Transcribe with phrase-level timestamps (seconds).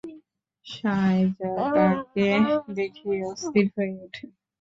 [0.65, 2.27] শারযা তাকে
[2.75, 4.25] দেখেই অস্থির হয়ে ওঠে।